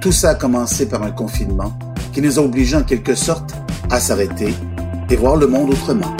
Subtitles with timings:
[0.00, 1.72] Tout ça a commencé par un confinement
[2.12, 3.54] qui nous a obligés en quelque sorte
[3.90, 4.54] à s'arrêter
[5.10, 6.16] et voir le monde autrement.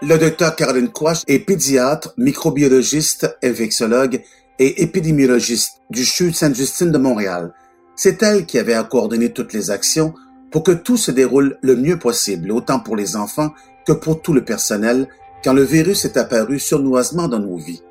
[0.00, 4.22] Le docteur Caroline Quash est pédiatre, microbiologiste, infectiologue
[4.58, 7.52] et épidémiologiste du CHU Sainte-Justine de Montréal.
[7.94, 10.14] C'est elle qui avait à coordonner toutes les actions
[10.50, 13.52] pour que tout se déroule le mieux possible, autant pour les enfants
[13.86, 15.08] que pour tout le personnel,
[15.44, 17.82] quand le virus est apparu surnoisement dans nos vies.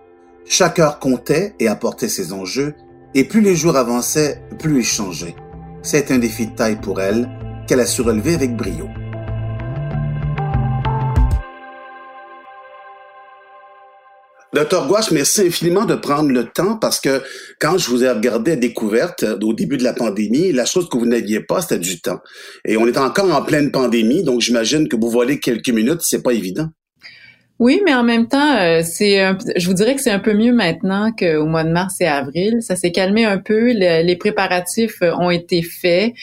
[0.46, 2.76] Chaque heure comptait et apportait ses enjeux,
[3.14, 5.36] et plus les jours avançaient, plus ils changeaient.
[5.82, 7.30] C'est un défi de taille pour elle
[7.68, 8.88] qu'elle a su relever avec brio.
[14.54, 17.22] Docteur Gouache, merci infiniment de prendre le temps parce que
[17.58, 20.90] quand je vous ai regardé à découverte euh, au début de la pandémie, la chose
[20.90, 22.20] que vous n'aviez pas, c'était du temps.
[22.66, 26.22] Et on est encore en pleine pandémie, donc j'imagine que vous volez quelques minutes, c'est
[26.22, 26.68] pas évident.
[27.60, 29.20] Oui, mais en même temps, euh, c'est,
[29.55, 32.57] je vous dirais que c'est un peu mieux maintenant qu'au mois de mars et avril.
[32.62, 36.13] Ça s'est calmé un peu, les préparatifs euh, ont été faits,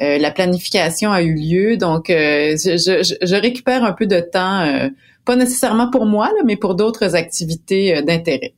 [0.00, 4.90] la planification a eu lieu, donc je, je, récupère un peu de temps
[5.28, 8.54] pas nécessairement pour moi, mais pour d'autres activités euh, d'intérêt.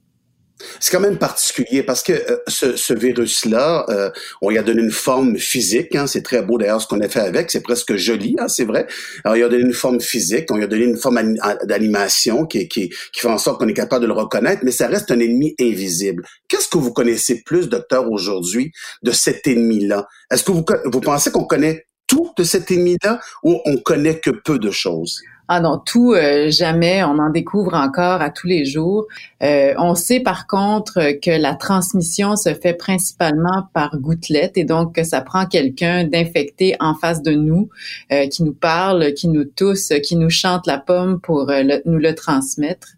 [0.79, 4.11] C'est quand même particulier parce que euh, ce, virus-là, euh,
[4.43, 5.95] on lui a donné une forme physique.
[5.95, 7.51] Hein, c'est très beau d'ailleurs ce qu'on a fait avec.
[7.51, 8.87] C'est presque joli, hein, c'est vrai.
[9.25, 12.69] Alors, il a donné une forme physique, on lui a donné une forme d'animation qui,
[12.69, 15.21] qui, qui fait en sorte qu'on est capable de le reconnaître, mais ça reste un
[15.21, 16.25] ennemi invisible.
[16.49, 20.07] Qu'est-ce que vous connaissez plus, docteur, aujourd'hui, de cet ennemi-là?
[20.31, 24.31] Est-ce que vous, vous pensez qu'on connaît tout de cet ennemi-là ou on connaît que
[24.31, 25.21] peu de choses?
[25.53, 29.09] Ah non, tout euh, jamais, on en découvre encore à tous les jours.
[29.43, 34.95] Euh, on sait par contre que la transmission se fait principalement par gouttelettes et donc
[34.95, 37.69] que ça prend quelqu'un d'infecté en face de nous,
[38.13, 41.51] euh, qui nous parle, qui nous tousse, qui nous chante la pomme pour
[41.85, 42.91] nous le transmettre.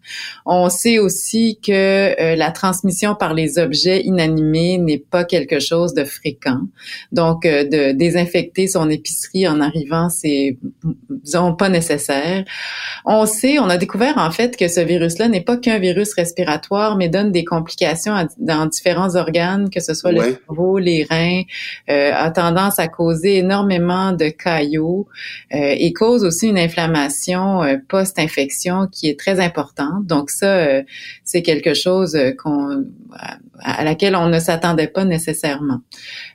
[0.45, 6.03] On sait aussi que la transmission par les objets inanimés n'est pas quelque chose de
[6.03, 6.59] fréquent.
[7.11, 10.59] Donc, de désinfecter son épicerie en arrivant, c'est
[11.09, 12.42] disons pas nécessaire.
[13.05, 16.95] On sait, on a découvert en fait que ce virus-là n'est pas qu'un virus respiratoire,
[16.95, 21.41] mais donne des complications dans différents organes, que ce soit le cerveau, les reins,
[21.89, 25.07] euh, a tendance à causer énormément de caillots
[25.53, 30.05] euh, et cause aussi une inflammation euh, post-infection qui est très importante.
[30.05, 30.81] Donc ça,
[31.23, 32.85] c'est quelque chose qu'on
[33.59, 35.79] à laquelle on ne s'attendait pas nécessairement.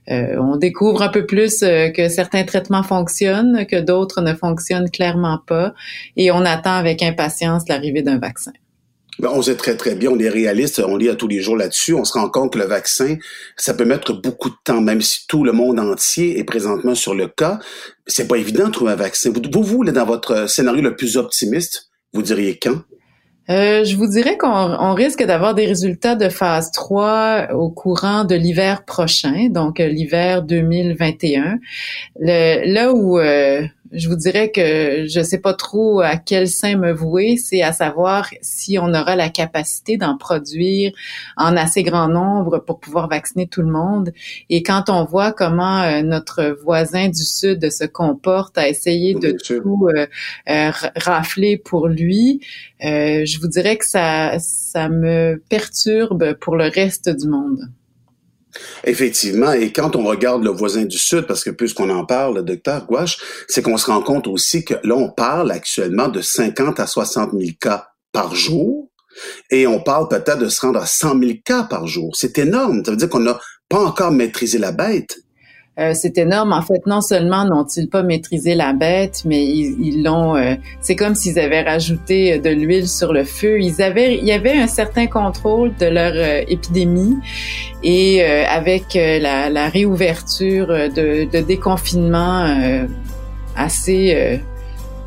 [0.09, 5.75] on découvre un peu plus que certains traitements fonctionnent, que d'autres ne fonctionnent clairement pas
[6.17, 8.53] et on attend avec impatience l'arrivée d'un vaccin.
[9.19, 11.57] Ben, on sait très, très bien, on est réaliste, on lit à tous les jours
[11.57, 13.17] là-dessus, on se rend compte que le vaccin,
[13.57, 17.17] ça peut mettre beaucoup de temps, même si tout le monde entier est présentement sur
[17.17, 17.59] le cas.
[18.07, 19.33] C'est pas évident de trouver un vaccin.
[19.33, 22.79] Vous, vous, dans votre scénario le plus optimiste, vous diriez quand?
[23.51, 28.35] Euh, je vous dirais qu'on risque d'avoir des résultats de phase 3 au courant de
[28.35, 31.59] l'hiver prochain, donc euh, l'hiver 2021.
[32.21, 33.63] Le, là où euh,
[33.93, 37.73] je vous dirais que je sais pas trop à quel sein me vouer, c'est à
[37.73, 40.93] savoir si on aura la capacité d'en produire
[41.37, 44.13] en assez grand nombre pour pouvoir vacciner tout le monde.
[44.51, 49.33] Et quand on voit comment euh, notre voisin du sud se comporte à essayer de
[49.33, 50.07] tout euh,
[50.49, 52.41] euh, rafler pour lui,
[52.81, 57.69] je vous dirais que ça ça me perturbe pour le reste du monde.
[58.85, 62.43] Effectivement, et quand on regarde le voisin du Sud, parce que puisqu'on en parle, le
[62.43, 66.81] docteur Gouache, c'est qu'on se rend compte aussi que là, on parle actuellement de 50
[66.81, 68.89] à 60 000 cas par jour,
[69.51, 72.15] et on parle peut-être de se rendre à 100 000 cas par jour.
[72.17, 72.85] C'est énorme.
[72.85, 75.19] Ça veut dire qu'on n'a pas encore maîtrisé la bête.
[75.79, 76.53] Euh, c'est énorme.
[76.53, 80.37] En fait, non seulement n'ont-ils pas maîtrisé la bête, mais ils l'ont.
[80.37, 83.61] Euh, c'est comme s'ils avaient rajouté euh, de l'huile sur le feu.
[83.61, 86.15] Ils avaient, il y avait un certain contrôle de leur
[86.49, 87.17] épidémie,
[87.83, 92.89] et avec la, la, réouverture de, de déconfinement
[93.57, 94.41] assez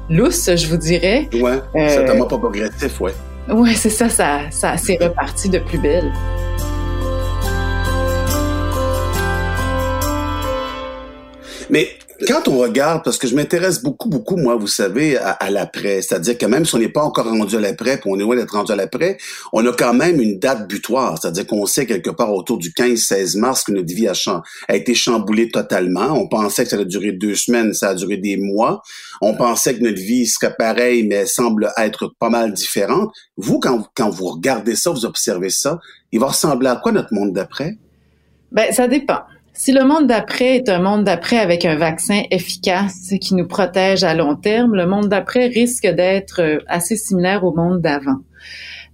[0.09, 1.27] lousse, je vous dirais.
[1.33, 1.59] Ouais.
[1.89, 3.13] certainement pas progressif, ouais.
[3.49, 4.07] Ouais, c'est ça.
[4.09, 6.11] Ça, ça s'est reparti de plus belle.
[11.71, 11.87] Mais
[12.27, 16.37] Quand on regarde, parce que je m'intéresse beaucoup, beaucoup, moi, vous savez, à, l'après, c'est-à-dire
[16.37, 18.51] que même si on n'est pas encore rendu à l'après, puis on est loin d'être
[18.53, 19.17] rendu à l'après,
[19.53, 23.39] on a quand même une date butoir, c'est-à-dire qu'on sait quelque part autour du 15-16
[23.39, 24.13] mars que notre vie a,
[24.67, 26.11] a été chamboulée totalement.
[26.11, 28.83] On pensait que ça allait durer deux semaines, ça a duré des mois.
[29.21, 33.11] On pensait que notre vie serait pareille, mais semble être pas mal différente.
[33.37, 35.79] Vous, quand, quand vous regardez ça, vous observez ça,
[36.11, 37.77] il va ressembler à quoi notre monde d'après?
[38.51, 39.21] Ben, ça dépend.
[39.53, 44.03] Si le monde d'après est un monde d'après avec un vaccin efficace qui nous protège
[44.03, 48.19] à long terme, le monde d'après risque d'être euh, assez similaire au monde d'avant.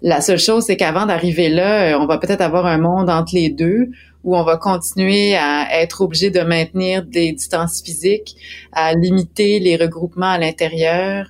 [0.01, 3.35] La seule chose, c'est qu'avant d'arriver là, euh, on va peut-être avoir un monde entre
[3.35, 3.91] les deux
[4.23, 8.35] où on va continuer à être obligé de maintenir des distances physiques,
[8.73, 11.27] à limiter les regroupements à l'intérieur,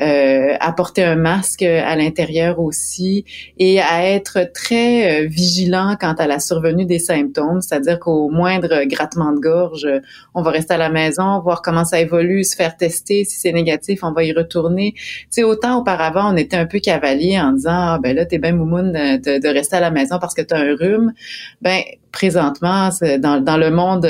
[0.00, 3.24] euh, à porter un masque à l'intérieur aussi
[3.58, 8.84] et à être très euh, vigilant quant à la survenue des symptômes, c'est-à-dire qu'au moindre
[8.84, 9.86] grattement de gorge,
[10.34, 13.24] on va rester à la maison, voir comment ça évolue, se faire tester.
[13.24, 14.92] Si c'est négatif, on va y retourner.
[14.94, 18.38] Tu sais, autant auparavant, on était un peu cavalier en disant, ah, ben là, t'es
[18.38, 21.12] bien moumoune de, de, rester à la maison parce que t'as un rhume.
[21.60, 21.82] Ben,
[22.12, 24.06] présentement, dans, dans le monde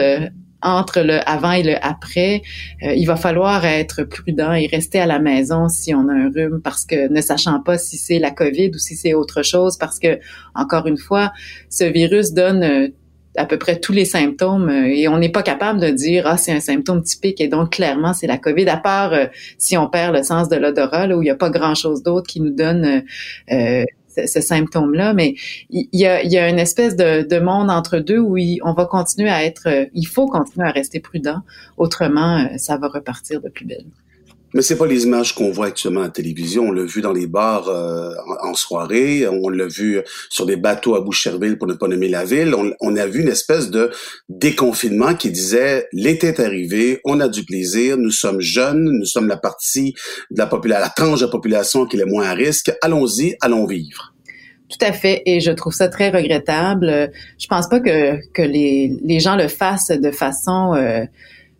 [0.62, 2.42] entre le avant et le après,
[2.82, 6.30] euh, il va falloir être prudent et rester à la maison si on a un
[6.30, 9.78] rhume parce que ne sachant pas si c'est la COVID ou si c'est autre chose
[9.78, 10.18] parce que
[10.54, 11.32] encore une fois,
[11.68, 12.88] ce virus donne euh,
[13.36, 16.36] à peu près tous les symptômes euh, et on n'est pas capable de dire ah
[16.36, 19.12] c'est un symptôme typique et donc clairement c'est la COVID à part
[19.56, 22.26] si on perd le sens de l'odorat où il n'y a pas grand chose d'autre
[22.26, 23.04] qui nous donne
[24.26, 25.34] ce, symptôme-là, mais
[25.70, 28.86] il y a, y a une espèce de, de, monde entre deux où on va
[28.86, 31.40] continuer à être, il faut continuer à rester prudent,
[31.76, 33.86] autrement euh, ça va repartir de plus belle.
[34.52, 36.64] Mais c'est pas les images qu'on voit actuellement à la télévision.
[36.64, 38.12] On l'a vu dans les bars euh,
[38.42, 42.24] en, soirée, on l'a vu sur des bateaux à Boucherville pour ne pas nommer la
[42.24, 42.54] ville.
[42.80, 43.90] On, a vu une espèce de
[44.28, 49.28] déconfinement qui disait l'été est arrivé, on a du plaisir, nous sommes jeunes, nous sommes
[49.28, 49.94] la partie
[50.30, 52.72] de la population, la tranche de la population qui est le moins à risque.
[52.82, 54.12] Allons-y, allons vivre.
[54.68, 57.10] Tout à fait, et je trouve ça très regrettable.
[57.38, 61.04] Je pense pas que, que les, les gens le fassent de façon euh,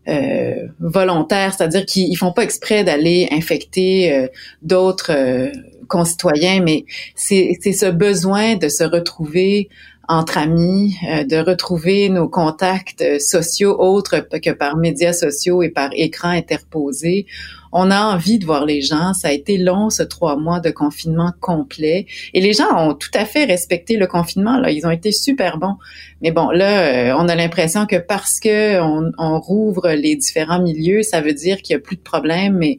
[0.09, 4.29] euh, volontaires, c'est-à-dire qu'ils font pas exprès d'aller infecter euh,
[4.63, 5.51] d'autres euh,
[5.89, 9.69] concitoyens, mais c'est ce besoin de se retrouver
[10.09, 10.97] entre amis,
[11.29, 17.27] de retrouver nos contacts sociaux autres que par médias sociaux et par écran interposés
[17.73, 19.15] on a envie de voir les gens.
[19.15, 22.07] Ça a été long, ce trois mois de confinement complet.
[22.35, 24.59] Et les gens ont tout à fait respecté le confinement.
[24.59, 25.77] Là, ils ont été super bons.
[26.23, 31.03] Mais bon, là, euh, on a l'impression que parce que on, rouvre les différents milieux,
[31.03, 32.57] ça veut dire qu'il y a plus de problèmes.
[32.57, 32.79] Mais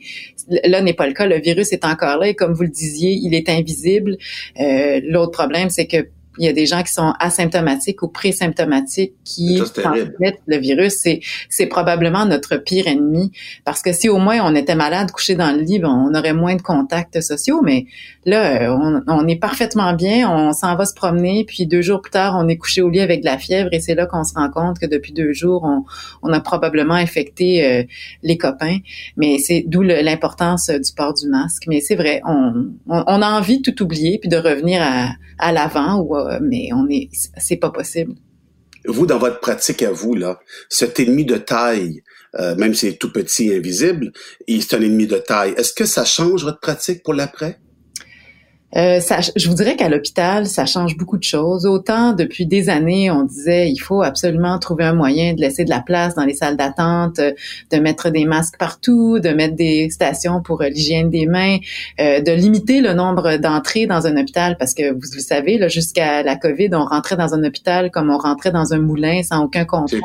[0.66, 1.26] là, n'est pas le cas.
[1.26, 4.18] Le virus est encore là et comme vous le disiez, il est invisible.
[4.60, 6.08] Euh, L'autre problème, c'est que
[6.38, 10.94] il y a des gens qui sont asymptomatiques ou présymptomatiques qui transmettent le virus.
[10.98, 11.20] C'est,
[11.50, 13.32] c'est probablement notre pire ennemi
[13.66, 16.34] parce que si au moins on était malade, couché dans le lit, ben, on aurait
[16.34, 17.62] moins de contacts sociaux.
[17.64, 17.86] Mais
[18.26, 22.12] là, on, on est parfaitement bien, on s'en va se promener, puis deux jours plus
[22.12, 24.34] tard, on est couché au lit avec de la fièvre et c'est là qu'on se
[24.34, 25.84] rend compte que depuis deux jours, on,
[26.24, 27.84] on a probablement infecté euh,
[28.24, 28.78] les copains.
[29.18, 31.64] Mais c'est d'où l'importance du port du masque.
[31.68, 35.10] Mais c'est vrai, on, on, on a envie de tout oublier puis de revenir à,
[35.42, 38.16] à l'avant ou euh, mais est, pas possible.
[38.86, 40.40] Vous, dans votre pratique à vous, là,
[40.70, 42.02] cet ennemi de taille,
[42.40, 44.12] euh, même si c'est tout petit et invisible,
[44.48, 45.54] c'est un ennemi de taille.
[45.58, 47.60] Est-ce que ça change votre pratique pour l'après?
[48.76, 51.66] Euh, ça, je vous dirais qu'à l'hôpital, ça change beaucoup de choses.
[51.66, 55.70] Autant depuis des années, on disait il faut absolument trouver un moyen de laisser de
[55.70, 60.42] la place dans les salles d'attente, de mettre des masques partout, de mettre des stations
[60.42, 61.58] pour euh, l'hygiène des mains,
[62.00, 65.68] euh, de limiter le nombre d'entrées dans un hôpital parce que vous, vous savez, là,
[65.68, 69.44] jusqu'à la COVID, on rentrait dans un hôpital comme on rentrait dans un moulin sans
[69.44, 70.02] aucun contrôle.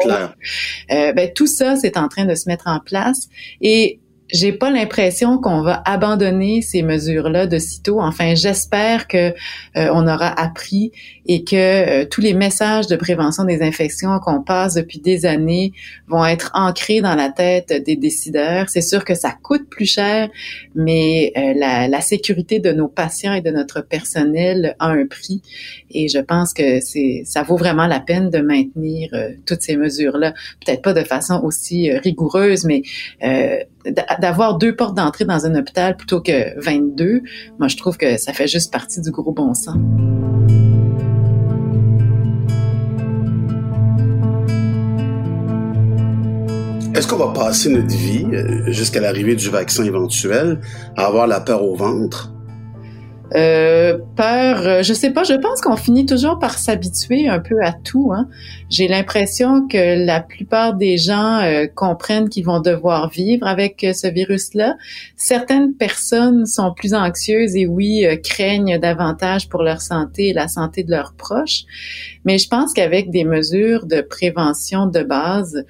[0.90, 3.28] Euh, ben, tout ça, c'est en train de se mettre en place
[3.60, 4.00] et
[4.32, 8.00] j'ai pas l'impression qu'on va abandonner ces mesures-là de sitôt.
[8.00, 10.90] Enfin, j'espère que euh, on aura appris
[11.26, 15.72] et que euh, tous les messages de prévention des infections qu'on passe depuis des années
[16.08, 18.68] vont être ancrés dans la tête des décideurs.
[18.68, 20.28] C'est sûr que ça coûte plus cher,
[20.74, 25.40] mais euh, la, la, sécurité de nos patients et de notre personnel a un prix.
[25.90, 29.10] Et je pense que c'est ça vaut vraiment la peine de maintenir
[29.46, 30.34] toutes ces mesures-là.
[30.64, 32.82] Peut-être pas de façon aussi rigoureuse, mais
[34.20, 37.22] d'avoir deux portes d'entrée dans un hôpital plutôt que 22,
[37.58, 39.76] moi je trouve que ça fait juste partie du gros bon sens.
[46.94, 50.60] Est-ce qu'on va passer notre vie, euh, jusqu'à l'arrivée du vaccin éventuel,
[50.96, 52.32] à avoir la peur au ventre?
[53.34, 57.56] Euh, peur, euh, je sais pas, je pense qu'on finit toujours par s'habituer un peu
[57.60, 58.12] à tout.
[58.14, 58.28] Hein.
[58.70, 64.06] J'ai l'impression que la plupart des gens euh, comprennent qu'ils vont devoir vivre avec ce
[64.06, 64.76] virus-là.
[65.16, 70.84] Certaines personnes sont plus anxieuses et oui, craignent davantage pour leur santé et la santé
[70.84, 71.64] de leurs proches.
[72.24, 75.64] Mais je pense qu'avec des mesures de prévention de base,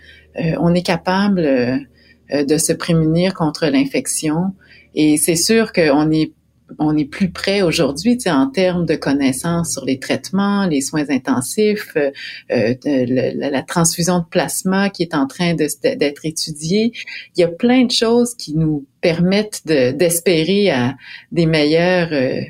[0.61, 1.87] on est capable
[2.31, 4.53] de se prémunir contre l'infection.
[4.95, 6.33] Et c'est sûr qu'on est
[6.79, 11.93] on est plus près aujourd'hui en termes de connaissances sur les traitements, les soins intensifs,
[11.97, 12.11] euh,
[12.51, 16.93] euh la, transfusion de plasma qui est en train d'être étudiée.
[17.37, 20.97] Il y a plein de choses qui nous permettent d'espérer à
[21.33, 22.41] des meilleurs euh,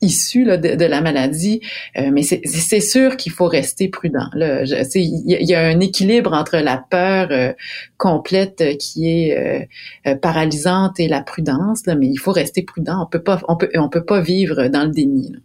[0.00, 1.60] issus là, de, la maladie,
[1.98, 4.28] euh, mais c'est sûr qu'il faut rester prudent.
[4.34, 7.52] Il y, a un équilibre entre la peur euh,
[7.98, 9.68] complète qui est
[10.06, 13.02] euh, paralysante et la prudence, là, mais il faut rester prudent.
[13.02, 15.32] On peut pas, on peut, on peut pas vivre dans le déni.
[15.32, 15.38] Là.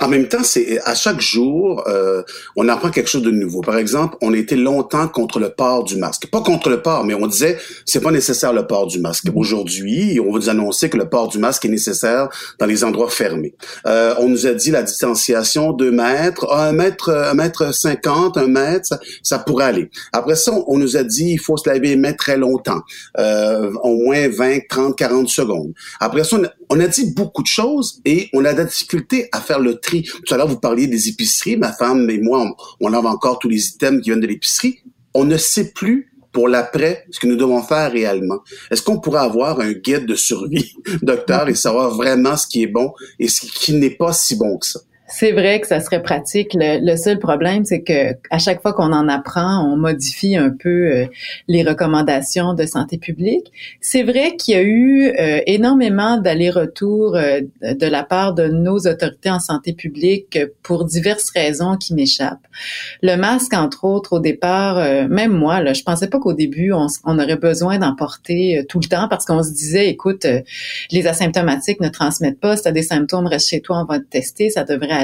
[0.00, 2.22] En même temps, c'est à chaque jour, euh,
[2.56, 3.60] on apprend quelque chose de nouveau.
[3.60, 6.26] Par exemple, on été longtemps contre le port du masque.
[6.26, 9.26] Pas contre le port, mais on disait c'est pas nécessaire le port du masque.
[9.26, 9.38] Mm-hmm.
[9.38, 13.08] Aujourd'hui, on va nous annoncer que le port du masque est nécessaire dans les endroits
[13.08, 13.54] fermés.
[13.86, 18.36] Euh, on nous a dit la distanciation 2 mètres, ah, un mètre, un mètre cinquante,
[18.36, 19.90] un mètre, ça, ça, pourrait aller.
[20.12, 22.80] Après ça, on nous a dit il faut se laver les mains très longtemps,
[23.18, 25.72] euh, au moins 20, 30, 40 secondes.
[25.98, 26.42] Après ça, on
[26.78, 30.02] a dit beaucoup de choses et on a de la difficulté à faire le tri.
[30.02, 31.56] Tout à l'heure, vous parliez des épiceries.
[31.56, 34.78] Ma femme et moi, on, on a encore tous les items qui viennent de l'épicerie.
[35.14, 38.38] On ne sait plus pour l'après ce que nous devons faire réellement.
[38.70, 40.72] Est-ce qu'on pourrait avoir un guide de survie,
[41.02, 44.58] docteur, et savoir vraiment ce qui est bon et ce qui n'est pas si bon
[44.58, 44.80] que ça?
[45.12, 46.52] C'est vrai que ça serait pratique.
[46.54, 50.68] Le, seul problème, c'est que à chaque fois qu'on en apprend, on modifie un peu
[50.68, 51.06] euh,
[51.48, 53.50] les recommandations de santé publique.
[53.80, 58.78] C'est vrai qu'il y a eu euh, énormément d'allers-retours euh, de la part de nos
[58.86, 62.46] autorités en santé publique pour diverses raisons qui m'échappent.
[63.02, 64.76] Le masque, entre autres, au départ,
[65.08, 68.78] même moi, là, je pensais pas qu'au début on, on, aurait besoin d'en porter tout
[68.78, 70.26] le temps parce qu'on se disait, écoute,
[70.90, 72.56] les asymptomatiques ne transmettent pas.
[72.56, 74.50] Si tu as des symptômes, reste chez toi, on va te tester.
[74.50, 74.99] Ça devrait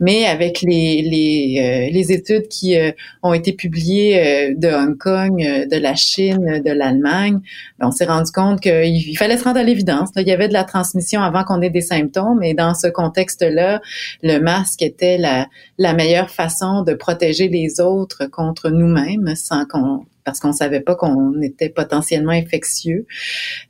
[0.00, 2.92] Mais avec les, les, euh, les études qui euh,
[3.22, 7.40] ont été publiées euh, de Hong Kong, de la Chine, de l'Allemagne,
[7.78, 10.10] ben, on s'est rendu compte qu'il fallait se rendre à l'évidence.
[10.16, 12.42] Il y avait de la transmission avant qu'on ait des symptômes.
[12.42, 13.80] Et dans ce contexte-là,
[14.22, 20.04] le masque était la, la meilleure façon de protéger les autres contre nous-mêmes sans qu'on
[20.24, 23.06] parce qu'on savait pas qu'on était potentiellement infectieux.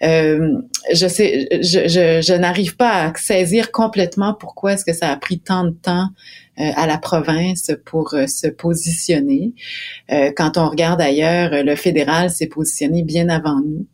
[0.03, 0.59] Euh,
[0.93, 5.17] je sais, je, je, je n'arrive pas à saisir complètement pourquoi est-ce que ça a
[5.17, 6.09] pris tant de temps
[6.59, 9.53] à la province pour euh, se positionner.
[10.11, 13.87] Euh, quand on regarde ailleurs, le fédéral s'est positionné bien avant nous.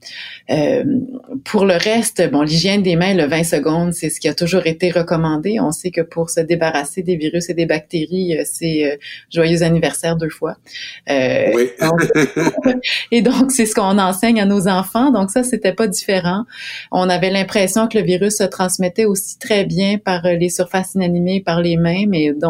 [1.45, 4.67] pour le reste, bon, l'hygiène des mains, le 20 secondes, c'est ce qui a toujours
[4.67, 5.61] été recommandé.
[5.61, 8.99] On sait que pour se débarrasser des virus et des bactéries, c'est
[9.33, 10.57] joyeux anniversaire deux fois.
[11.09, 11.69] oui.
[13.13, 15.11] et donc, c'est ce qu'on enseigne à nos enfants.
[15.13, 16.45] Donc ça, c'était pas différent.
[16.91, 21.43] On avait l'impression que le virus se transmettait aussi très bien par les surfaces inanimées,
[21.45, 22.48] par les mains, mais donc,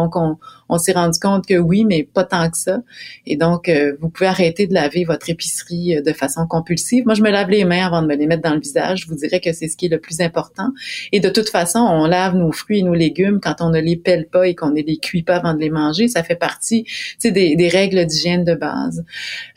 [0.69, 2.79] on, s'est rendu compte que oui, mais pas tant que ça.
[3.25, 7.05] Et donc, euh, vous pouvez arrêter de laver votre épicerie euh, de façon compulsive.
[7.05, 9.01] Moi, je me lave les mains avant de me les mettre dans le visage.
[9.01, 10.69] Je vous dirais que c'est ce qui est le plus important.
[11.11, 13.95] Et de toute façon, on lave nos fruits et nos légumes quand on ne les
[13.95, 16.07] pèle pas et qu'on ne les cuit pas avant de les manger.
[16.07, 16.85] Ça fait partie
[17.23, 19.03] des, des règles d'hygiène de base.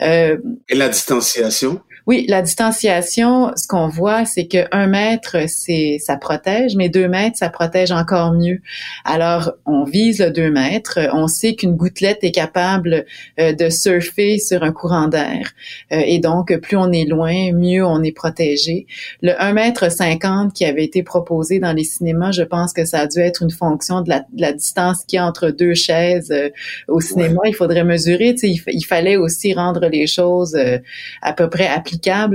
[0.00, 1.80] Euh, et la distanciation?
[2.08, 7.06] Oui, la distanciation, ce qu'on voit, c'est que un mètre, c'est ça protège, mais deux
[7.06, 8.60] mètres, ça protège encore mieux.
[9.04, 10.98] Alors, on vise le deux mètres.
[11.12, 13.04] On sait qu'une gouttelette est capable
[13.38, 15.52] euh, de surfer sur un courant d'air.
[15.92, 18.86] Euh, et donc, plus on est loin, mieux on est protégé.
[19.22, 23.00] Le 1 mètre 50 qui avait été proposé dans les cinémas, je pense que ça
[23.00, 26.50] a dû être une fonction de la, distance qu'il y a entre deux chaises euh,
[26.88, 27.42] au cinéma.
[27.46, 28.34] Il faudrait mesurer.
[28.42, 30.56] Il, il, fallait aussi rendre les choses
[31.22, 31.91] à peu près applicables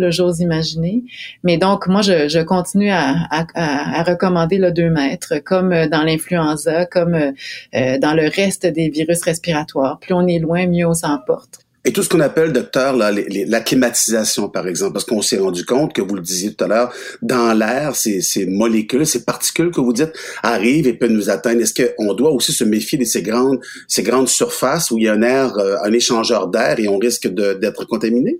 [0.10, 1.04] j'ose imaginer.
[1.44, 7.14] Mais donc, moi, je, continue à, recommander le 2 mètres, comme euh, dans l'influenza, comme
[7.16, 7.32] euh,
[7.76, 10.00] euh, dans le reste des virus respiratoires.
[10.00, 11.60] Plus on est loin, mieux on s'emporte.
[11.86, 15.64] Et tout ce qu'on appelle, docteur, là, la climatisation, par exemple, parce qu'on s'est rendu
[15.64, 19.72] compte que, vous le disiez tout à l'heure, dans l'air, ces, ces, molécules, ces particules
[19.72, 20.12] que vous dites
[20.44, 21.62] arrivent et peuvent nous atteindre.
[21.62, 25.08] Est-ce qu'on doit aussi se méfier de ces grandes, ces grandes surfaces où il y
[25.08, 28.38] a un air, un échangeur d'air et on risque d'être contaminé?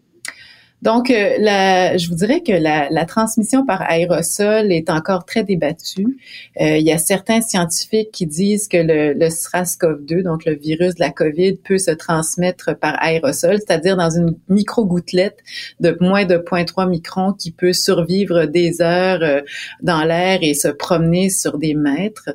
[0.84, 5.44] Donc, euh, la, je vous dirais que la, la, transmission par aérosol est encore très
[5.44, 6.20] débattue.
[6.62, 10.94] Euh, il y a certains scientifiques qui disent que le, le SRAS-CoV-2, donc le virus
[10.94, 15.40] de la COVID, peut se transmettre par aérosol, c'est-à-dire dans une micro-gouttelette
[15.80, 19.42] de moins de 0.3 microns qui peut survivre des heures euh,
[19.82, 22.30] dans l'air et se promener sur des mètres.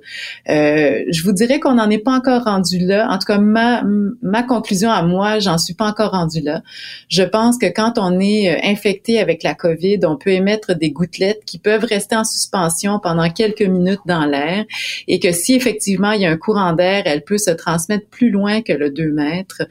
[0.48, 3.08] Euh, je vous dirais qu'on n'en est pas encore rendu là.
[3.08, 3.84] En tout cas, ma,
[4.20, 6.62] ma conclusion à moi, j'en suis pas encore rendu là.
[7.08, 10.90] Je pense que quand on est euh, infecté avec la COVID, on peut émettre des
[10.90, 14.64] gouttelettes qui peuvent rester en suspension pendant quelques minutes dans l'air
[15.08, 18.30] et que si effectivement il y a un courant d'air, elle peut se transmettre plus
[18.30, 19.62] loin que le 2 mètres.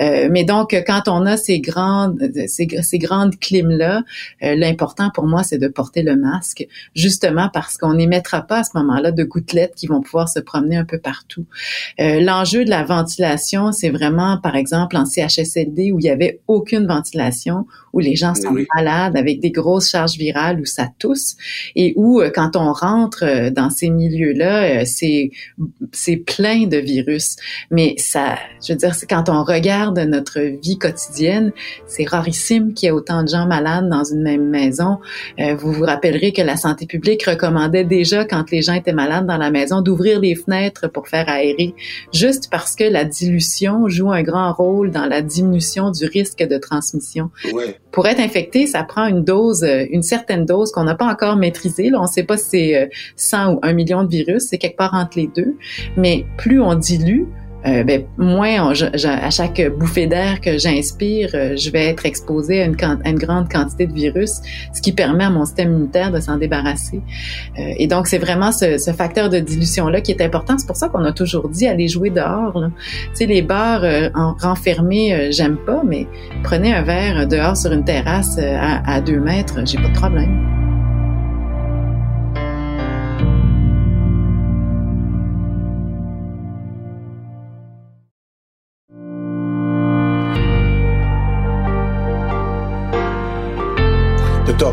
[0.00, 4.02] Euh, mais donc, quand on a ces grandes, ces, grandes climes-là,
[4.42, 8.64] euh, l'important pour moi, c'est de porter le masque, justement parce qu'on n'émettra pas à
[8.64, 11.46] ce moment-là de gouttelettes qui vont pouvoir se promener un peu partout.
[11.98, 16.86] L'enjeu de la ventilation, c'est vraiment, par exemple, en CHSLD où il y avait aucune
[16.86, 21.36] ventilation, où les gens sont malades avec des grosses charges virales où ça tousse
[21.76, 25.30] et où euh, quand on rentre euh, dans ces milieux-là, euh, c'est
[25.92, 27.36] c'est plein de virus.
[27.70, 31.52] Mais ça, je veux dire, c'est quand on regarde notre vie quotidienne,
[31.86, 34.98] c'est rarissime qu'il y ait autant de gens malades dans une même maison.
[35.38, 39.36] vous vous rappellerez que la santé publique recommandait déjà quand les gens étaient malades dans
[39.36, 41.74] la maison d'ouvrir les fenêtres pour faire aérer,
[42.12, 46.58] juste parce que la dilution joue un grand rôle dans la diminution du risque de
[46.58, 47.30] transmission.
[47.52, 51.06] Ouais pour être infecté, ça prend une dose, euh, une certaine dose qu'on n'a pas
[51.06, 51.90] encore maîtrisée.
[51.90, 54.58] Là, on ne sait pas si c'est 100 euh, ou 1 million de virus, c'est
[54.58, 55.56] quelque part entre les deux.
[55.96, 57.24] Mais plus on dilue,
[57.66, 62.64] euh, ben, moins à chaque bouffée d'air que j'inspire, euh, je vais être exposé à
[62.64, 64.40] une, une, grande quantité de virus,
[64.74, 67.00] ce qui permet à mon système immunitaire de s'en débarrasser.
[67.58, 70.58] Euh, et donc, c'est vraiment ce, ce facteur de dilution-là qui est important.
[70.58, 72.54] C'est pour ça qu'on a toujours dit aller jouer dehors.
[72.54, 76.06] Tu sais, les bars en renfermés, j'aime pas, mais
[76.42, 80.61] prenez un verre dehors sur une terrasse à, à deux mètres, j'ai pas de problème.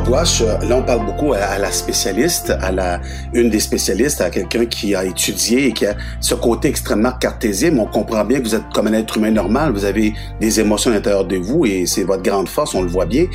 [0.10, 3.02] Là, on parle beaucoup à, la spécialiste, à la
[3.34, 7.72] une des spécialistes, à quelqu'un qui a étudié et qui a ce côté extrêmement cartésien.
[7.72, 10.60] Mais on comprend bien que vous êtes comme un être humain normal, vous avez des
[10.60, 13.28] émotions à l'intérieur de vous et c'est votre grande force, on le voit bien.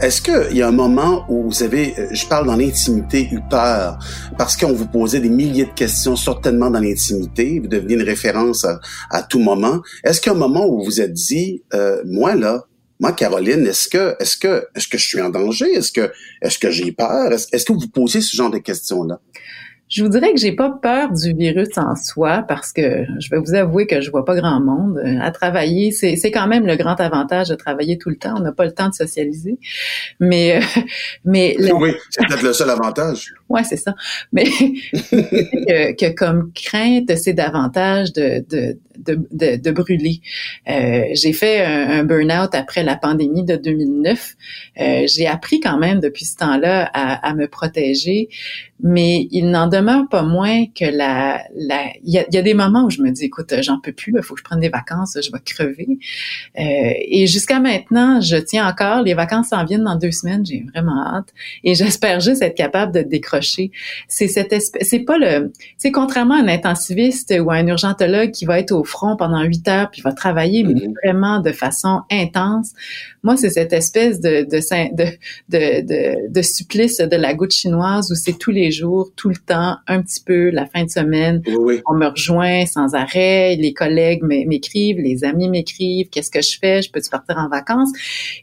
[0.00, 3.40] Est-ce qu'il y a un moment où vous avez, euh, je parle dans l'intimité, eu
[3.50, 3.98] peur
[4.38, 8.66] parce qu'on vous posait des milliers de questions, certainement dans l'intimité, vous deveniez une référence
[9.10, 9.80] à, tout moment.
[10.04, 12.64] Est-ce qu'il y a un moment où vous vous êtes dit, euh, moi là,
[13.00, 15.72] moi, Caroline, est-ce que, est-ce que, est-ce que je suis en danger?
[15.72, 17.32] Est-ce que, est-ce que j'ai peur?
[17.32, 19.18] Est-ce, que vous posez ce genre de questions-là?
[19.90, 23.38] Je vous dirais que j'ai pas peur du virus en soi parce que je vais
[23.38, 25.90] vous avouer que je vois pas grand monde euh, à travailler.
[25.90, 28.34] C'est, quand même le grand avantage de travailler tout le temps.
[28.36, 29.58] On n'a pas le temps de socialiser.
[30.20, 30.82] Mais, euh,
[31.24, 33.34] mais oui, c'est peut-être le seul avantage.
[33.48, 33.96] Ouais, c'est ça.
[34.32, 34.44] Mais
[34.92, 40.20] que, que, comme crainte, c'est davantage de, de, de, de, brûler.
[40.68, 44.36] Euh, j'ai fait un, un burn-out après la pandémie de 2009.
[44.80, 48.28] Euh, j'ai appris quand même depuis ce temps-là à, à me protéger
[48.82, 52.54] mais il n'en demeure pas moins que la, la, il y a, y a, des
[52.54, 54.68] moments où je me dis, écoute, j'en peux plus, il faut que je prenne des
[54.68, 55.98] vacances, je vais crever.
[56.58, 59.02] Euh, et jusqu'à maintenant, je tiens encore.
[59.02, 61.28] Les vacances s'en viennent dans deux semaines, j'ai vraiment hâte,
[61.64, 63.70] et j'espère juste être capable de décrocher.
[64.08, 68.30] C'est cette espèce, c'est pas le, c'est contrairement à un intensiviste ou à un urgentologue
[68.30, 70.94] qui va être au front pendant huit heures puis va travailler, mais mm-hmm.
[71.04, 72.72] vraiment de façon intense.
[73.22, 78.10] Moi, c'est cette espèce de de, de, de, de, de supplice de la goutte chinoise
[78.10, 81.42] où c'est tous les jours, tout le temps, un petit peu, la fin de semaine.
[81.86, 86.82] On me rejoint sans arrêt, les collègues m'écrivent, les amis m'écrivent, qu'est-ce que je fais,
[86.82, 87.90] je peux-tu partir en vacances?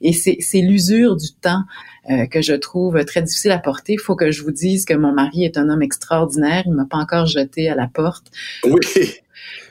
[0.01, 1.63] Et c'est l'usure du temps.
[2.09, 3.91] Euh, que je trouve très difficile à porter.
[3.91, 6.63] Il faut que je vous dise que mon mari est un homme extraordinaire.
[6.65, 8.27] Il m'a pas encore jeté à la porte.
[8.63, 8.79] Oui.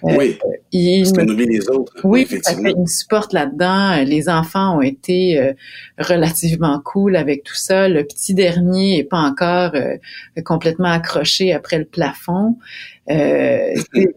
[0.05, 0.38] Euh, oui.
[0.72, 1.44] il me...
[1.44, 1.92] les autres.
[2.05, 2.68] Oui, effectivement.
[2.68, 4.02] il me supporte là-dedans.
[4.05, 5.52] Les enfants ont été euh,
[5.98, 7.88] relativement cool avec tout ça.
[7.88, 9.96] Le petit dernier est pas encore euh,
[10.44, 12.57] complètement accroché après le plafond.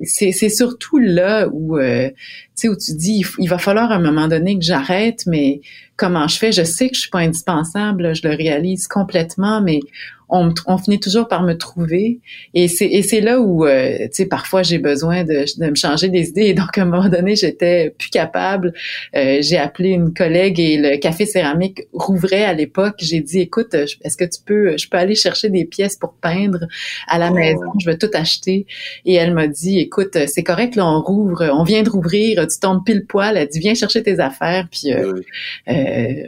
[0.02, 2.14] c'est surtout là où, tu
[2.56, 5.62] sais, où tu dis, il, va falloir à un moment donné que j'arrête, mais
[5.96, 6.52] comment je fais?
[6.52, 9.82] Je sais que je suis pas indispensable, je le réalise complètement, mais
[10.30, 12.20] on, on, finit toujours par me trouver.
[12.54, 15.76] Et c'est, et c'est là où, euh, tu sais, parfois j'ai besoin de, de, me
[15.76, 16.46] changer des idées.
[16.46, 18.74] Et donc, à un moment donné, j'étais plus capable.
[19.15, 22.96] Euh, j'ai appelé une collègue et le café céramique rouvrait à l'époque.
[23.00, 26.68] J'ai dit, écoute, est-ce que tu peux, je peux aller chercher des pièces pour peindre
[27.08, 27.36] à la oh.
[27.36, 27.72] maison?
[27.80, 28.68] Je vais tout acheter.
[29.06, 32.60] et elle m'a dit, écoute, c'est correct, là, on rouvre, on vient de rouvrir, tu
[32.60, 33.36] tombes pile poil.
[33.36, 35.13] Elle dit, viens chercher tes affaires, puis euh,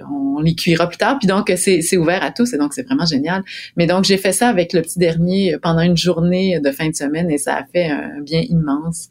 [0.09, 1.19] on les cuira plus tard.
[1.19, 3.43] Puis donc, c'est ouvert à tous, et donc c'est vraiment génial.
[3.77, 6.95] Mais donc, j'ai fait ça avec le petit dernier pendant une journée de fin de
[6.95, 9.09] semaine, et ça a fait un bien immense.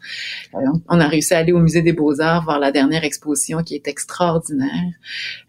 [0.89, 3.89] on a réussi à aller au musée des Beaux-Arts voir la dernière exposition qui est
[3.89, 4.93] extraordinaire.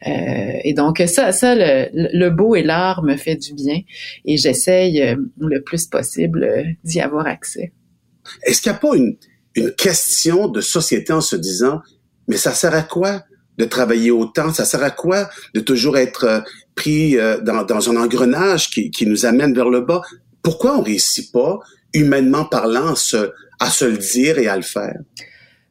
[0.05, 3.81] et donc, ça, ça, le, le beau et l'art me fait du bien
[4.25, 7.71] et j'essaye euh, le plus possible euh, d'y avoir accès.
[8.43, 9.15] Est-ce qu'il n'y a pas une,
[9.55, 11.81] une question de société en se disant,
[12.27, 13.23] mais ça sert à quoi
[13.61, 14.51] de travailler autant?
[14.51, 16.39] Ça sert à quoi de toujours être euh,
[16.75, 20.01] pris dans, dans un engrenage qui, nous amène vers le bas?
[20.41, 21.59] Pourquoi on réussit pas,
[21.93, 24.97] humainement parlant, à se, à se le dire et à le faire?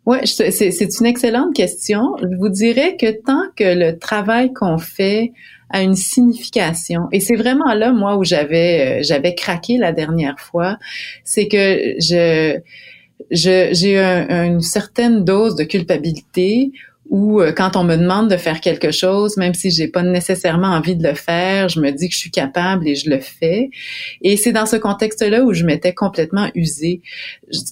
[0.06, 2.16] Oui, c'est une excellente question.
[2.20, 5.32] Je vous dirais que tant que le travail qu'on fait
[5.68, 10.40] a une signification, et c'est vraiment là, moi, où j'avais euh, j'avais craqué la dernière
[10.40, 10.78] fois,
[11.22, 12.58] c'est que je
[13.30, 16.72] j'ai une certaine dose de culpabilité
[17.10, 20.68] ou euh, quand on me demande de faire quelque chose, même si j'ai pas nécessairement
[20.68, 23.70] envie de le faire, je me dis que je suis capable et je le fais.
[24.22, 27.02] Et c'est dans ce contexte-là où je m'étais complètement usée.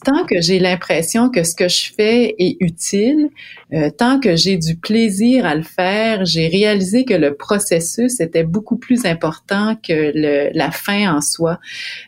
[0.05, 3.29] Tant que j'ai l'impression que ce que je fais est utile,
[3.72, 8.42] euh, tant que j'ai du plaisir à le faire, j'ai réalisé que le processus était
[8.42, 11.61] beaucoup plus important que le, la fin en soi.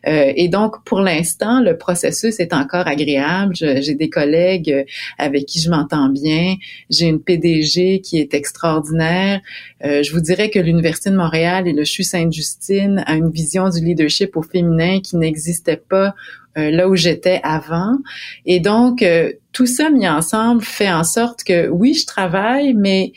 [0.09, 3.55] Euh, et donc, pour l'instant, le processus est encore agréable.
[3.55, 4.85] J'ai des collègues
[5.17, 6.57] avec qui je m'entends bien.
[6.89, 9.41] J'ai une PDG qui est extraordinaire.
[9.85, 13.69] Euh, je vous dirais que l'Université de Montréal et le CHU Sainte-Justine a une vision
[13.69, 16.15] du leadership au féminin qui n'existait pas
[16.59, 17.97] euh, là où j'étais avant.
[18.45, 23.13] Et donc, euh, tout ça mis ensemble fait en sorte que oui, je travaille, mais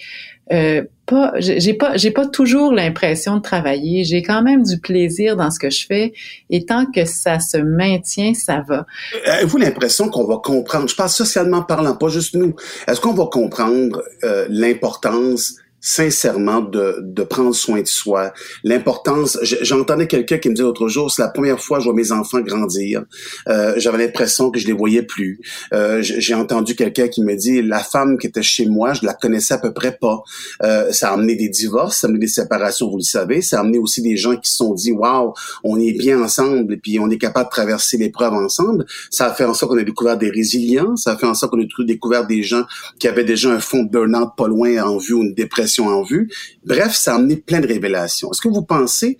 [0.51, 4.03] euh, pas, j'ai pas, j'ai pas toujours l'impression de travailler.
[4.03, 6.13] J'ai quand même du plaisir dans ce que je fais,
[6.49, 8.86] et tant que ça se maintient, ça va.
[9.25, 12.56] Avez-vous l'impression qu'on va comprendre, je parle socialement parlant, pas juste nous,
[12.88, 18.33] est-ce qu'on va comprendre euh, l'importance sincèrement de, de prendre soin de soi.
[18.63, 21.95] L'importance, j'entendais quelqu'un qui me disait l'autre jour, c'est la première fois que je vois
[21.95, 23.03] mes enfants grandir.
[23.49, 25.41] Euh, J'avais l'impression que je les voyais plus.
[25.73, 29.13] Euh, J'ai entendu quelqu'un qui me dit, la femme qui était chez moi, je la
[29.13, 30.23] connaissais à peu près pas.
[30.63, 33.41] Euh, ça a amené des divorces, ça a amené des séparations, vous le savez.
[33.41, 35.33] Ça a amené aussi des gens qui se sont dit, waouh,
[35.65, 38.85] on est bien ensemble et puis on est capable de traverser l'épreuve ensemble.
[39.11, 40.95] Ça a fait en sorte qu'on a découvert des résilients.
[40.95, 42.63] Ça a fait en sorte qu'on a découvert des gens
[42.99, 46.03] qui avaient déjà un fond de burn-out pas loin en vue ou une dépression en
[46.03, 46.29] vue.
[46.65, 48.31] Bref, ça a amené plein de révélations.
[48.31, 49.17] Est-ce que vous pensez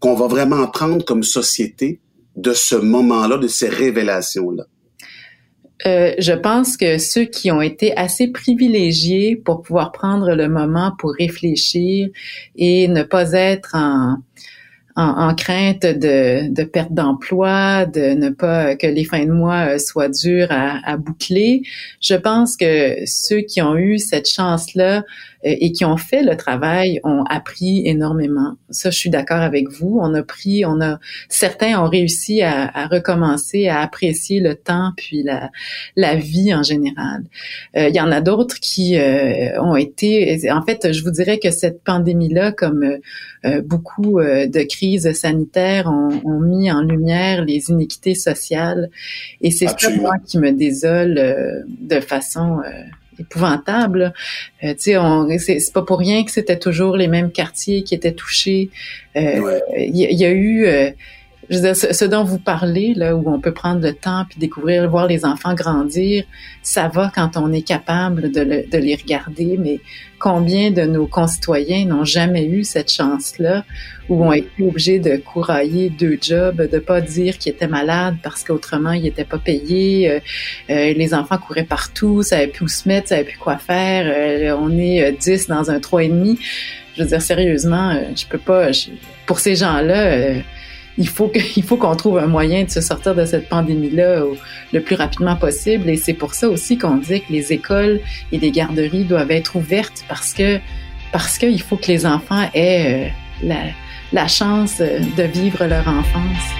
[0.00, 2.00] qu'on va vraiment apprendre comme société
[2.36, 4.64] de ce moment-là, de ces révélations-là?
[5.86, 10.92] Euh, je pense que ceux qui ont été assez privilégiés pour pouvoir prendre le moment
[10.98, 12.08] pour réfléchir
[12.56, 14.16] et ne pas être en,
[14.98, 19.78] en, crainte de, de perte d'emploi, de ne pas que les fins de mois euh,
[19.78, 21.62] soient dures à, boucler.
[22.00, 25.04] Je pense que ceux qui ont eu cette chance-là
[25.44, 28.56] et qui ont fait le travail ont appris énormément.
[28.70, 29.98] Ça, je suis d'accord avec vous.
[30.02, 30.98] On a pris, on a
[31.28, 35.50] certains ont réussi à, à recommencer à apprécier le temps puis la,
[35.94, 37.22] la vie en général.
[37.76, 40.50] Euh, il y en a d'autres qui euh, ont été.
[40.50, 42.98] En fait, je vous dirais que cette pandémie-là, comme
[43.64, 48.90] beaucoup de crises sanitaires, ont, ont, mis en lumière les iniquités sociales.
[49.40, 52.60] Et c'est ça moi qui me désole de façon
[53.18, 54.12] épouvantable.
[54.64, 54.94] Euh, tu
[55.38, 58.70] sais, c'est pas pour rien que c'était toujours les mêmes quartiers qui étaient touchés.
[59.16, 60.90] Euh, il y, a eu, euh,
[61.50, 64.38] je veux dire, ce, dont vous parlez là, où on peut prendre le temps puis
[64.38, 66.24] découvrir, voir les enfants grandir,
[66.62, 68.42] ça va quand on est capable de,
[68.76, 69.56] les regarder.
[69.58, 69.80] Mais
[70.18, 73.64] combien de nos concitoyens n'ont jamais eu cette chance-là,
[74.10, 78.44] où ont été obligés de courailler deux jobs, de pas dire qu'ils étaient malades parce
[78.44, 80.10] qu'autrement ils n'étaient pas payés.
[80.10, 80.20] Euh,
[80.68, 84.04] euh, les enfants couraient partout, savaient plus où se mettre, savaient plus quoi faire.
[84.06, 86.38] Euh, on est dix dans un trois et demi.
[86.94, 88.68] Je veux dire sérieusement, je peux pas.
[89.26, 90.42] pour ces gens-là
[90.98, 94.24] il faut qu'il faut qu'on trouve un moyen de se sortir de cette pandémie-là
[94.72, 95.88] le plus rapidement possible.
[95.88, 98.00] Et c'est pour ça aussi qu'on dit que les écoles
[98.32, 100.58] et les garderies doivent être ouvertes parce que
[101.12, 103.60] parce qu'il faut que les enfants aient euh, la,
[104.12, 106.52] la chance de vivre leur enfance.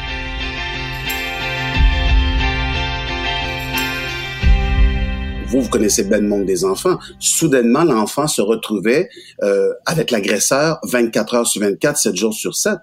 [5.49, 6.99] vous, vous connaissez bien le monde des enfants.
[7.19, 9.09] Soudainement, l'enfant se retrouvait
[9.43, 12.79] euh, avec l'agresseur 24 heures sur 24, 7 jours sur 7.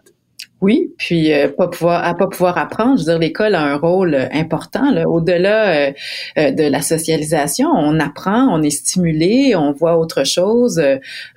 [0.66, 2.98] Oui, puis euh, pas pouvoir à pas pouvoir apprendre.
[2.98, 4.96] Je veux dire, l'école a un rôle important.
[5.06, 5.92] Au-delà euh,
[6.40, 10.82] euh, de la socialisation, on apprend, on est stimulé, on voit autre chose,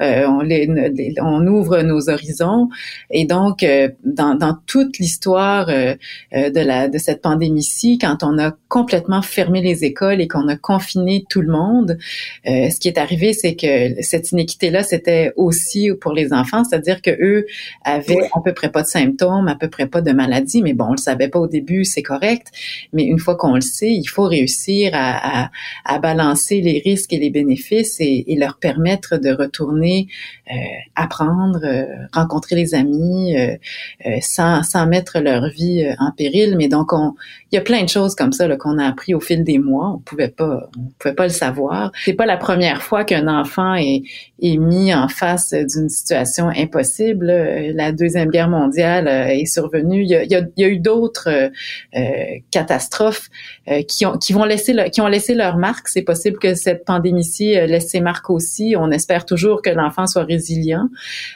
[0.01, 2.71] on, les, on ouvre nos horizons.
[3.11, 3.67] Et donc,
[4.03, 5.99] dans, dans toute l'histoire de
[6.33, 11.27] la de cette pandémie-ci, quand on a complètement fermé les écoles et qu'on a confiné
[11.29, 11.99] tout le monde,
[12.47, 17.11] ce qui est arrivé, c'est que cette inéquité-là, c'était aussi pour les enfants, c'est-à-dire que
[17.11, 17.45] eux
[17.85, 20.87] avaient à peu près pas de symptômes à peu près pas de maladie, mais bon,
[20.89, 22.49] on le savait pas au début, c'est correct.
[22.93, 25.51] Mais une fois qu'on le sait, il faut réussir à,
[26.01, 30.07] balancer les risques et les bénéfices et, leur permettre de retourner
[30.51, 30.55] euh,
[30.95, 33.57] apprendre, euh, rencontrer les amis, euh,
[34.21, 36.57] sans, mettre leur vie en péril.
[36.57, 37.15] Mais donc, on,
[37.51, 39.93] il y a plein de choses comme ça qu'on a appris au fil des mois.
[39.95, 41.93] On pouvait pas, on pouvait pas le savoir.
[42.05, 44.03] C'est pas la première fois qu'un enfant est
[44.41, 47.27] mis en face d'une situation impossible.
[47.75, 50.03] La deuxième guerre mondiale est survenue.
[50.03, 53.29] Il y a, eu d'autres euh, catastrophes
[53.69, 55.89] euh, qui ont vont laisser qui ont laissé leur marque.
[55.89, 58.75] C'est possible que cette pandémie-ci laisse ses marques aussi.
[58.77, 60.89] On espère toujours que l'enfant soit résilient,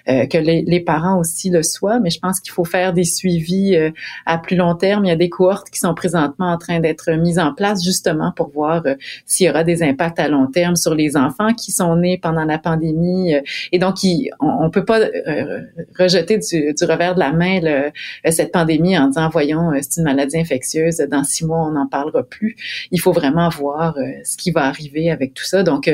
[0.09, 2.01] euh, que les, parents aussi le soient.
[2.01, 3.77] Mais je pense qu'il faut faire des suivis
[4.27, 5.05] à plus long terme.
[5.05, 8.33] Il y a des cohortes qui sont présentement en train d'être mises en place justement
[8.35, 8.83] pour voir
[9.27, 12.45] s'il y aura des impacts à long terme sur les enfants qui sont nés pendant
[12.45, 13.41] la pandémie euh,
[13.73, 13.97] et donc,
[14.41, 15.61] on, ne peut pas euh,
[15.99, 17.91] rejeter du, revers de la main euh,
[18.31, 22.23] cette pandémie en disant, voyons, c'est une maladie infectieuse, dans six mois, on n'en parlera
[22.23, 22.57] plus.
[22.91, 25.63] Il faut vraiment voir ce qui va arriver avec tout ça.
[25.63, 25.91] Donc,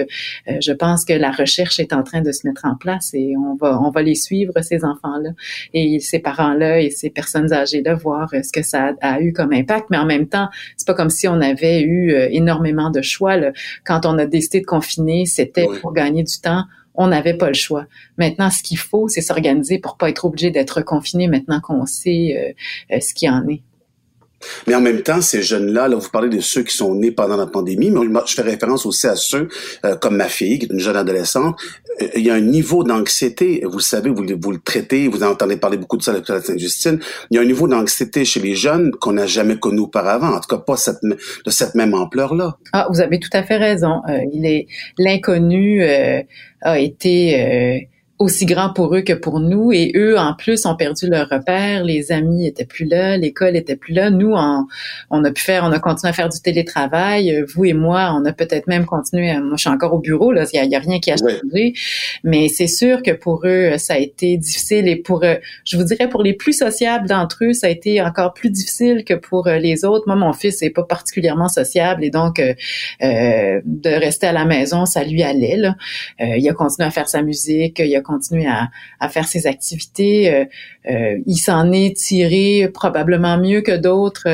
[0.46, 3.54] je pense que la recherche est en train de se mettre en place et on
[3.54, 5.30] va, on va les suivre, ces enfants-là
[5.74, 9.86] et ces parents-là et ces personnes âgées-là, voir ce que ça a, eu comme impact.
[9.90, 13.36] Mais en même temps, c'est pas comme si on avait eu énormément de choix.
[13.84, 16.64] Quand on a décidé de confiner, c'était pour gagner du temps
[16.98, 17.86] on n'avait pas le choix.
[18.18, 22.36] Maintenant, ce qu'il faut, c'est s'organiser pour pas être obligé d'être confiné maintenant qu'on sait
[22.36, 23.62] euh, euh, ce qu'il en est.
[24.66, 27.36] Mais en même temps, ces jeunes-là, là, vous parlez de ceux qui sont nés pendant
[27.36, 29.48] la pandémie, mais je fais référence aussi à ceux
[29.84, 31.56] euh, comme ma fille, qui est une jeune adolescente.
[32.14, 35.76] il y a un niveau d'anxiété, vous le savez, vous, le traitez, vous entendez parler
[35.76, 37.00] beaucoup de ça à la Sainte-Justine.
[37.30, 40.40] Il y a un niveau d'anxiété chez les jeunes qu'on n'a jamais connu auparavant, en
[40.40, 40.76] tout cas pas
[41.44, 42.56] de cette même ampleur-là.
[42.72, 44.02] Ah, vous avez tout à fait raison.
[44.32, 44.66] il est
[44.98, 45.82] l'inconnu
[46.62, 47.78] a été euh,
[48.18, 49.72] aussi grand pour eux que pour nous.
[49.72, 51.84] Et eux en plus ont perdu leur repère.
[51.84, 54.10] Les amis étaient plus là l'école était plus là.
[54.10, 54.66] Nous on,
[55.10, 57.44] on a pu faire on a continué à faire du télétravail.
[57.54, 60.44] Vous et moi on a peut-être même continué moi je suis encore au bureau là
[60.52, 61.74] il y a, rien qui a changé.
[62.24, 64.88] Mais c'est sûr que pour eux ça a été difficile.
[64.88, 65.24] Et pour
[65.64, 69.04] je vous dirais pour les plus sociables d'entre eux ça a été encore plus difficile
[69.04, 70.04] que pour les autres.
[70.06, 72.54] Moi mon fils est pas particulièrement sociable et donc euh,
[73.02, 75.76] euh de rester à la maison ça lui allait là.
[76.20, 79.46] Euh, il a continué à faire sa musique il a continuer à, à faire ses
[79.46, 80.32] activités.
[80.32, 80.44] Euh,
[80.90, 84.26] euh, il s'en est tiré probablement mieux que d'autres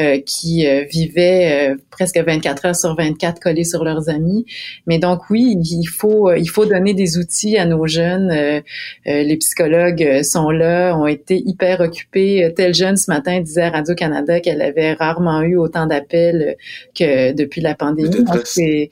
[0.00, 4.46] euh, qui vivaient presque 24 heures sur 24 collés sur leurs amis.
[4.86, 8.62] Mais donc oui, il faut il faut donner des outils à nos jeunes.
[9.04, 12.52] les psychologues sont là, ont été hyper occupés.
[12.56, 16.56] Tel jeune ce matin disait à Radio Canada qu'elle avait rarement eu autant d'appels
[16.98, 18.24] que depuis la pandémie.
[18.24, 18.90] Donc c'est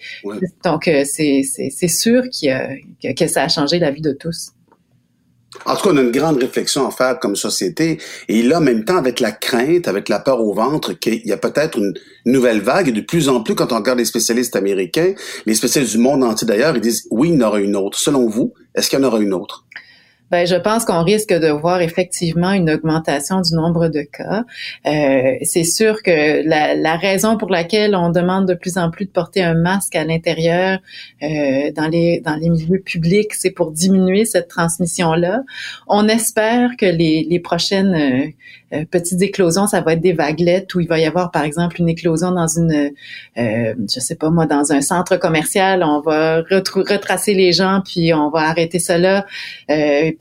[0.65, 2.51] donc c'est sûr qu'il
[3.15, 4.53] que ça a changé la vie de tous.
[5.65, 7.99] En tout cas, on a une grande réflexion à faire comme société.
[8.29, 11.33] Et là, en même temps, avec la crainte, avec la peur au ventre, qu'il y
[11.33, 12.89] a peut-être une nouvelle vague.
[12.89, 15.15] Et de plus en plus, quand on regarde les spécialistes américains,
[15.47, 17.99] les spécialistes du monde entier d'ailleurs, ils disent oui, il y en aura une autre.
[17.99, 19.65] Selon vous, est-ce qu'il y en aura une autre?
[20.31, 24.45] Ben, je pense qu'on risque de voir effectivement une augmentation du nombre de cas.
[24.87, 29.05] Euh, c'est sûr que la, la, raison pour laquelle on demande de plus en plus
[29.05, 30.79] de porter un masque à l'intérieur
[31.23, 35.43] euh, dans les dans les milieux publics, c'est pour diminuer cette transmission-là.
[35.87, 38.27] On espère que les, les prochaines euh,
[38.73, 41.81] euh, petites éclosions, ça va être des vaguelettes où il va y avoir, par exemple,
[41.81, 42.91] une éclosion dans une,
[43.39, 45.85] euh, je sais pas moi, dans un centre commercial.
[45.85, 49.25] On va retracer les gens, puis on va arrêter cela.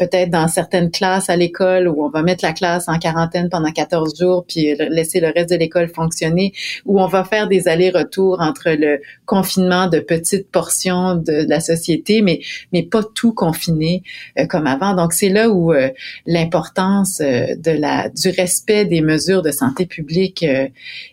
[0.02, 3.50] Euh, peut-être dans certaines classes à l'école où on va mettre la classe en quarantaine
[3.50, 6.54] pendant 14 jours, puis laisser le reste de l'école fonctionner.
[6.86, 12.22] Où on va faire des allers-retours entre le confinement de petites portions de, la société,
[12.22, 12.40] mais
[12.72, 14.04] mais pas tout confiné
[14.40, 14.96] euh, comme avant.
[14.96, 15.74] Donc c'est là où
[16.26, 20.68] l'importance de la du respect des mesures de santé publique euh,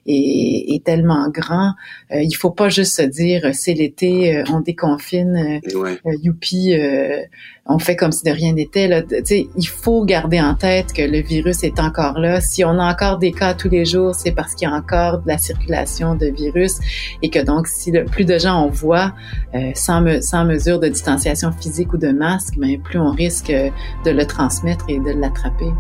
[0.07, 1.73] est, est, tellement grand.
[2.13, 5.61] Euh, il faut pas juste se dire c'est l'été, euh, on déconfine,
[6.23, 6.75] youpi,
[7.67, 8.72] on fait comme si de rien n'était.
[8.75, 12.41] Il faut garder en tête que le virus est encore là.
[12.41, 15.19] Si on a encore des cas tous les jours, c'est parce qu'il y a encore
[15.19, 16.79] de la circulation de virus
[17.21, 19.13] et que donc si plus de gens on voit
[19.55, 24.25] euh, sans, mesure de distanciation physique ou de masque, ben, plus on risque de le
[24.27, 25.71] transmettre et de l'attraper.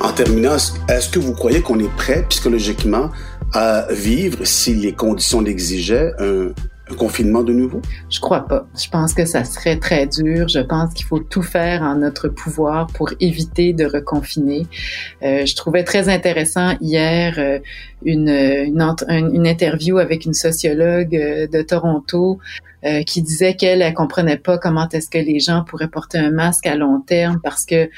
[0.00, 0.56] En terminant,
[0.88, 3.10] est-ce que vous croyez qu'on est prêt psychologiquement
[3.52, 6.52] à vivre, si les conditions l'exigeaient, un,
[6.96, 7.80] confinement de nouveau?
[8.10, 8.66] Je crois pas.
[8.76, 10.48] Je pense que ça serait très dur.
[10.48, 14.66] Je pense qu'il faut tout faire en notre pouvoir pour éviter de reconfiner.
[15.22, 17.58] Euh, je trouvais très intéressant hier euh,
[18.04, 22.38] une, une, interview avec une sociologue euh, de Toronto
[23.06, 26.66] qui disait qu'elle elle comprenait pas comment est-ce que les gens pourraient porter un masque
[26.66, 27.88] à long terme parce que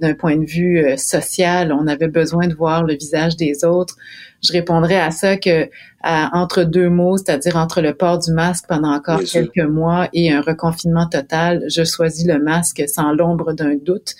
[0.00, 3.96] d'un point de vue social, on avait besoin de voir le visage des autres.
[4.44, 5.68] Je répondrais à ça que
[6.04, 10.42] entre deux mots, c'est-à-dire entre le port du masque pendant encore quelques mois et un
[10.42, 14.14] reconfinement total, je choisis le masque sans l'ombre d'un doute.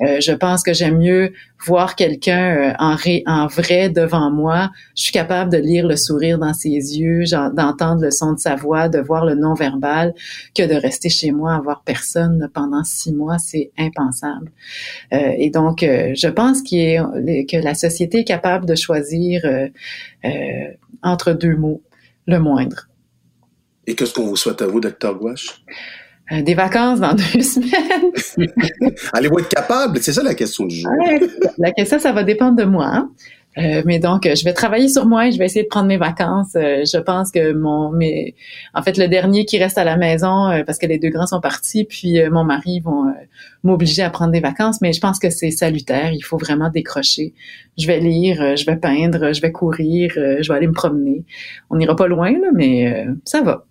[0.00, 1.32] Euh, je pense que j'aime mieux
[1.64, 4.70] voir quelqu'un euh, en, en vrai devant moi.
[4.96, 8.54] Je suis capable de lire le sourire dans ses yeux, d'entendre le son de sa
[8.54, 10.14] voix, de voir le non-verbal,
[10.54, 13.38] que de rester chez moi à voir personne pendant six mois.
[13.38, 14.50] C'est impensable.
[15.12, 19.42] Euh, et donc, euh, je pense que la société est capable de choisir
[21.02, 21.82] entre deux mots,
[22.26, 22.88] le moindre.
[23.86, 25.62] Et qu'est-ce qu'on vous souhaite à vous, docteur Gouache?
[26.30, 28.12] Euh, des vacances dans deux semaines.
[29.14, 29.98] Allez-vous être capable?
[30.02, 30.92] C'est ça la question du jour.
[31.56, 32.86] la question, ça va dépendre de moi.
[32.86, 33.10] Hein.
[33.58, 35.96] Euh, mais donc, je vais travailler sur moi et je vais essayer de prendre mes
[35.96, 36.54] vacances.
[36.54, 38.34] Euh, je pense que mon, mes,
[38.74, 41.26] en fait, le dernier qui reste à la maison, euh, parce que les deux grands
[41.26, 43.12] sont partis, puis mon mari vont
[43.64, 44.80] m'obliger à prendre des vacances.
[44.80, 46.12] Mais je pense que c'est salutaire.
[46.12, 47.34] Il faut vraiment décrocher.
[47.76, 51.24] Je vais lire, je vais peindre, je vais courir, je vais aller me promener.
[51.70, 53.64] On n'ira pas loin, là, mais ça va.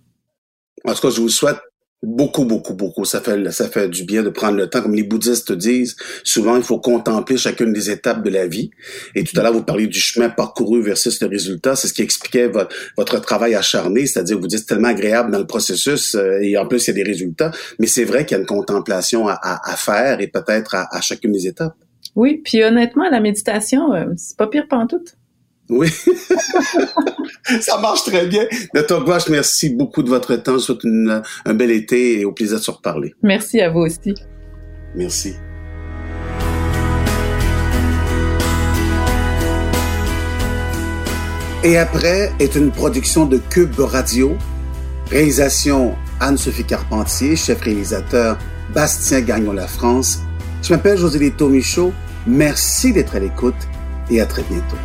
[0.86, 1.58] En tout cas, je vous souhaite
[2.04, 3.06] Beaucoup, beaucoup, beaucoup.
[3.06, 4.84] Ça fait, ça fait du bien de prendre le temps.
[4.84, 8.70] Comme les bouddhistes disent, souvent, il faut contempler chacune des étapes de la vie.
[9.16, 11.76] Et tout à l'heure, vous parliez du chemin parcouru versus le résultat.
[11.76, 14.06] C'est ce qui expliquait votre, travail acharné.
[14.06, 17.04] C'est-à-dire, vous dites tellement agréable dans le processus euh, et en plus, il y a
[17.04, 17.52] des résultats.
[17.80, 21.48] Mais c'est vrai qu'il y a une contemplation à, faire et peut-être à, chacune des
[21.48, 21.76] étapes.
[22.16, 25.04] Oui, puis honnêtement, la méditation, euh, c'est pas pire tout.
[25.70, 25.90] Oui.
[27.62, 28.46] Ça marche très bien.
[28.74, 30.54] Docteur Gouache, merci beaucoup de votre temps.
[30.54, 30.86] Je souhaite
[31.46, 33.14] un bel été et au plaisir de se reparler.
[33.24, 34.14] Merci à vous aussi.
[34.96, 35.34] Merci.
[41.64, 44.38] Et après est une production de Cube Radio.
[45.10, 48.38] Réalisation Anne-Sophie Carpentier, chef réalisateur
[48.74, 50.20] Bastien Gagnon La France.
[50.62, 51.94] Je m'appelle José Lito Michaud.
[52.26, 53.56] Merci d'être à l'écoute
[54.10, 54.78] et à très bientôt.